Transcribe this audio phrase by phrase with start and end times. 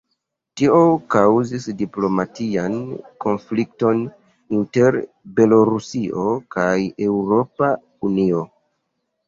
[0.59, 0.77] Tio
[1.15, 2.79] kaŭzis diplomatian
[3.27, 4.01] konflikton
[4.61, 4.99] inter
[5.39, 6.27] Belorusio
[6.59, 6.75] kaj
[7.13, 7.73] Eŭropa
[8.13, 8.45] Unio.